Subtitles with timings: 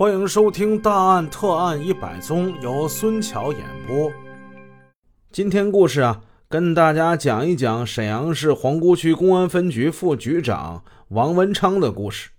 [0.00, 4.10] 欢迎收听《大案特案一百宗》，由孙桥演播。
[5.30, 12.30] 今天故事啊，跟大家讲一讲沈阳市皇姑区公安分局副局长王文昌的故事。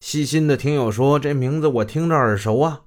[0.00, 2.80] 细心的听友说，这名字我听着耳熟啊。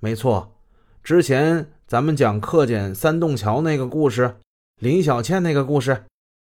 [0.00, 0.54] 没错，
[1.02, 4.36] 之前咱们讲课间三洞桥那个故事，
[4.80, 6.04] 林小倩那个故事，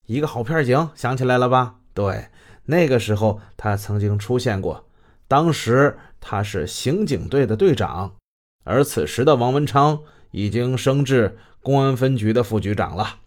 [0.07, 1.81] 一个好片警，想起来了吧？
[1.93, 2.29] 对，
[2.67, 4.87] 那个时候他曾经出现过，
[5.35, 5.99] 当时。
[6.27, 8.17] 他是刑警队的队长，
[8.63, 13.21] 而此时的王文昌已经升至公安分局的副局长了。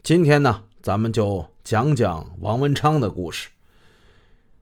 [0.00, 3.48] 今天呢，咱们就讲讲王文昌的故事。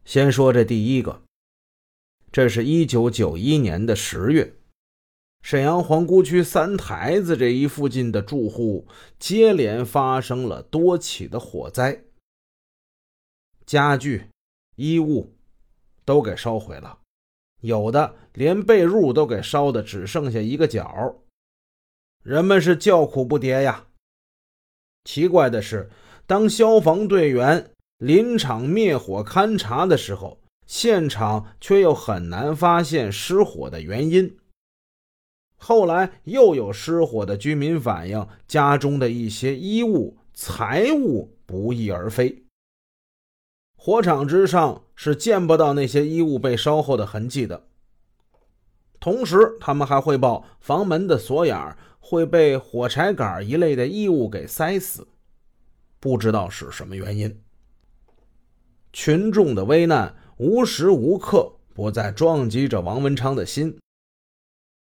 [0.06, 1.20] 先说这第一个，
[2.32, 4.54] 这是一九九一年的十月，
[5.42, 12.04] 沈阳皇姑区三台子这一附近的住户接连发生了多起的火灾，
[13.66, 14.28] 家具、
[14.76, 15.34] 衣物
[16.10, 16.98] 都给烧毁了。
[17.60, 21.14] 有的连被褥都给烧的只剩下一个角，
[22.24, 23.86] 人们是叫苦不迭呀。
[25.04, 25.88] 奇怪的是，
[26.26, 34.36] 当消防队员临场灭火勘查的时候，现场却又很难发现失火的原因。
[35.56, 42.42] 后来又有失火的居民反映，家中的一些衣物、财物不翼而飞。
[43.82, 47.64] 火场之上是见不到那些衣物被烧后的痕迹的。
[49.00, 55.08] 同时，他们还汇报房门的锁眼会被火柴杆一类的异物给塞死，
[55.98, 57.40] 不知道是什么原因。
[58.92, 63.78] 群众的危难无时无刻不在撞击着王文昌的心。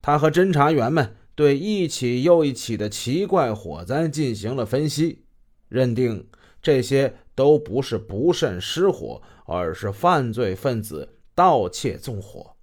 [0.03, 5.25] 他和侦查员们对一起又一起的奇怪火灾进行了分析，
[5.70, 6.29] 认定
[6.61, 7.17] 这些。
[7.35, 12.55] 都不是不慎失火，而是犯罪分子盗窃纵火。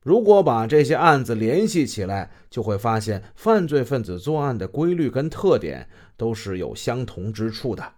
[0.00, 7.94] 如果把这些案子联系起来，就会发现犯罪分子作案的规律跟特点都是有相同之处的。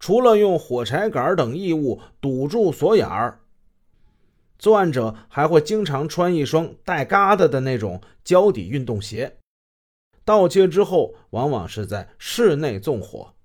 [0.00, 3.40] 除了用火柴杆等异物堵住锁眼儿，
[4.58, 9.36] 作案者还会经常穿一双带疙瘩的那种胶底运动鞋。
[10.24, 13.35] 盗窃之后，往往是在室内纵火。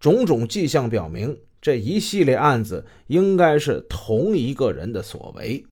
[0.00, 5.64] 种种迹象表明，这一系列案子应该是同一个人的所为。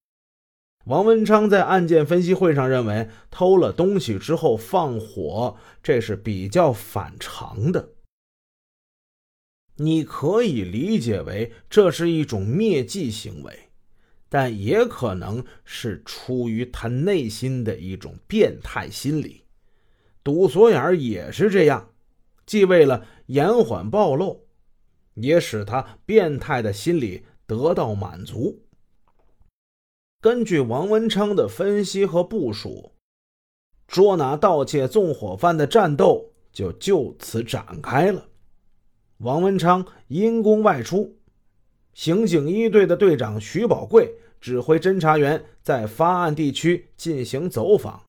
[0.84, 7.90] 王文昌在案件分析会上认为，偷了东西之后放火，这是比较反常的。
[9.76, 13.68] 你可以理解为这是一种灭迹行为，
[14.28, 19.44] 但也可能是出于他内心的一种变态心理。
[20.22, 21.90] 堵锁眼也是这样。
[22.48, 24.46] 既为了延缓暴露，
[25.12, 28.64] 也使他变态的心理得到满足。
[30.18, 32.94] 根据王文昌的分析和部署，
[33.86, 38.28] 捉拿盗窃纵火犯的战斗就就此展开了。
[39.18, 41.18] 王文昌因公外出，
[41.92, 48.04] 刑警一队的队长徐宝贵指挥侦查员在发案地区进行走访，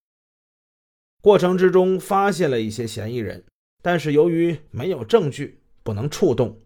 [1.22, 3.44] 过程之中发现了一些嫌疑人。
[3.82, 6.60] 但是由于没有证据，不能触动。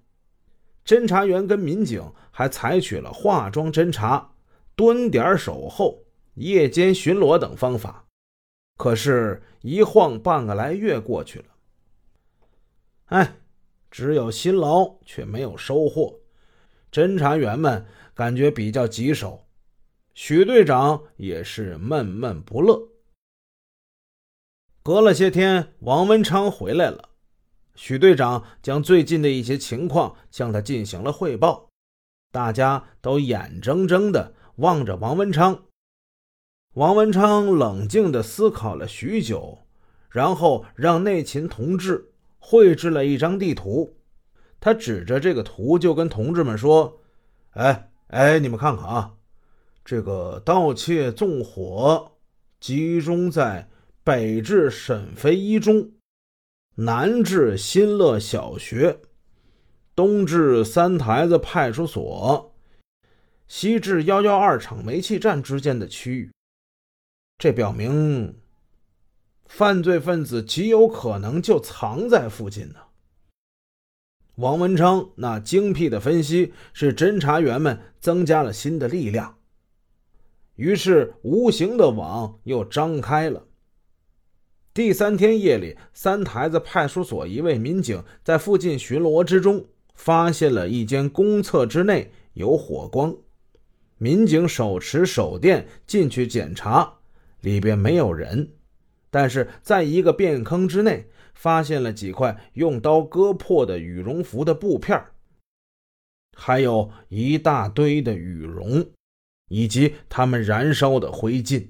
[0.86, 2.02] 侦查员跟民警
[2.32, 4.34] 还采取了化妆侦查、
[4.76, 6.04] 蹲点守候、
[6.34, 8.06] 夜间巡逻等方法。
[8.78, 11.46] 可是，一晃半个来月过去了，
[13.06, 13.36] 哎，
[13.92, 16.20] 只有辛劳却没有收获。
[16.92, 19.46] 侦查员们感觉比较棘手，
[20.16, 22.90] 许队长也是闷闷不乐。
[24.86, 27.12] 隔了些天，王文昌回来了。
[27.74, 31.70] 许队长将最近的一些情况向他进行了汇报，
[32.34, 35.64] 大家都眼睁睁地望着王文昌。
[36.74, 39.60] 王文昌冷静地思考了许久，
[40.10, 43.96] 然后让内勤同志绘制了一张地图。
[44.60, 47.00] 他指着这个图就跟同志们说
[47.56, 49.14] ：“哎哎，你们看看啊，
[49.86, 52.12] 这个盗窃纵火
[52.60, 53.70] 集中在……”
[54.06, 55.94] 北至沈飞一中，
[56.76, 59.00] 南至新乐小学，
[59.96, 62.54] 东至三台子派出所，
[63.48, 66.30] 西至幺幺二厂煤气站之间的区域。
[67.38, 68.38] 这表明，
[69.46, 72.80] 犯罪分子极有可能就藏在附近呢。
[74.36, 79.38] 王文昌那精辟的分析，使侦查员们增加了新的力量，
[80.56, 83.48] 于是无形的网又张开了。
[84.74, 93.16] 第三天夜里，三台子派出所一位民警在附近巡逻之中，发现了一间公厕之内有火光。
[94.00, 96.96] 民警手持手电进去检查，
[97.42, 98.54] 里边没有人，
[99.12, 105.00] 但是在一个便坑之内，发现了几块用刀割破的羽绒服的布片
[106.36, 108.84] 还有一大堆的羽绒，
[109.50, 111.68] 以及他们燃烧的灰烬。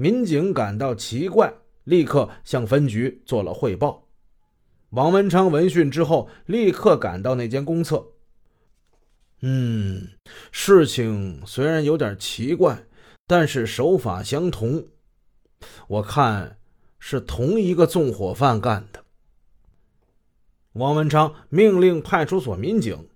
[0.00, 1.52] 民警感到奇怪，
[1.84, 4.08] 立刻向分局做了汇报。
[4.92, 8.02] 王文昌闻讯之后，立刻赶到那间公厕。
[9.42, 10.08] 嗯，
[10.50, 12.86] 事情虽然有点奇怪，
[13.26, 14.86] 但是手法相同，
[15.86, 16.56] 我看
[16.98, 19.04] 是同一个纵火犯干的。
[20.72, 23.10] 王文昌命令派出所民警：“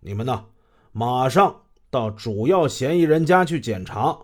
[0.00, 0.46] 你们呢，
[0.92, 4.18] 马上到主要嫌疑人家去检查，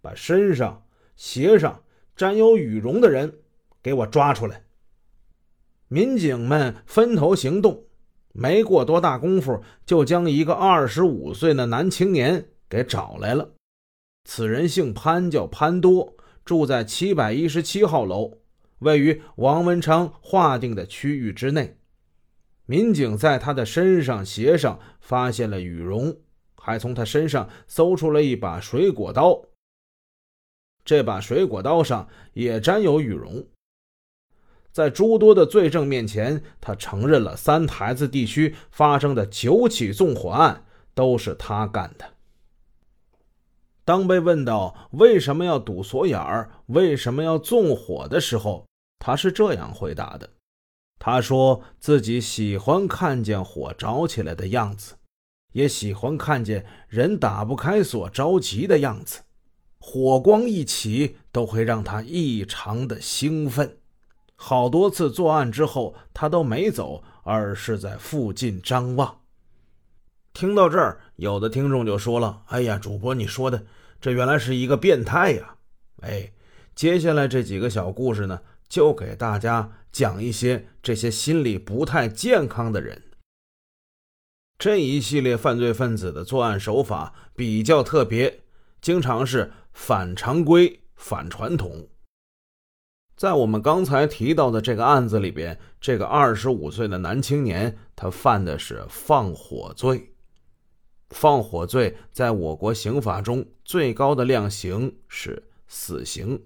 [0.00, 0.81] 把身上、
[1.22, 1.84] 鞋上
[2.16, 3.32] 沾有羽绒的人
[3.80, 4.64] 给我抓出来。”
[5.86, 7.84] 民警们分头行动。
[8.32, 13.52] 没过多大功夫，就将一个二十五岁的男青年给找来了。
[14.24, 18.38] 此人姓潘，叫潘多，住在七百一十七号楼，
[18.80, 21.76] 位于王文昌划定的区域之内。
[22.66, 26.16] 民警在他的身上、鞋上发现了羽绒，
[26.56, 29.40] 还从他身上搜出了一把水果刀。
[30.84, 33.46] 这把水果刀上也沾有羽绒。
[34.72, 40.64] 在诸多的罪证面前，他承认了三台子地区发生的九起纵火案
[40.94, 42.06] 都是他干的。
[43.84, 48.64] 当被问到为什么要堵锁眼儿、为什么要纵火的时候，
[48.98, 50.30] 他是这样回答的
[50.98, 54.94] ：“他说自己喜欢看见火着起来的样子，
[55.52, 59.20] 也喜欢看见人打不开锁着急的样子，
[59.84, 63.78] 火光一起都会让他异常的兴奋。”
[64.36, 69.20] 好多次作案之后，他都没走，而是在附近张望。
[70.32, 73.64] 听到这儿，有的听众就说了：“哎呀，主播，你说的
[74.00, 75.56] 这原来是一个变态呀！”
[76.02, 76.32] 哎，
[76.74, 83.02] 接下来这几个小故事呢，就给大家讲一些这些心理不太健康的人。
[84.58, 88.40] 这一系列犯罪分子的作案手法比较特别，
[88.80, 91.88] 经常是反常规、反传统。
[93.16, 100.14] 在我们刚才提到的这个案子里边，这个二十五岁的男青年，他犯的是放火罪。
[101.10, 106.38] 放火罪在我国刑法中最高的量刑是死刑。《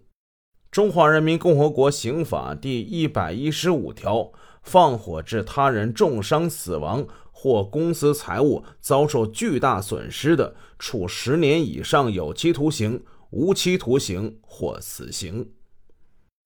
[0.71, 4.33] 中华人民共和国刑法》第一百一十五条，
[4.63, 15.53] 放火致他人重伤死亡或公私财物遭受巨大损失的，处十年以上有期徒刑、无期徒刑或死刑。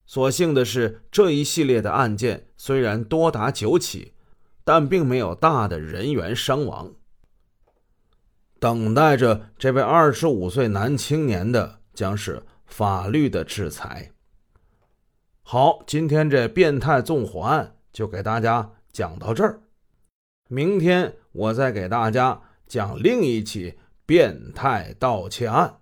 [0.06, 4.14] 所幸的是，这一系列的案件虽然多达九起，
[4.64, 6.94] 但并没有大的人员伤亡。
[8.58, 14.12] 等待着这位二十五岁男青年的将是法律的制裁。
[15.42, 19.62] 好，今天这变态纵火案就给大家讲到这儿，
[20.48, 25.79] 明天我再给大家讲另一起变态盗窃案。